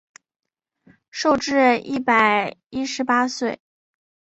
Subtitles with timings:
[1.11, 3.61] 寿至一百一十八岁。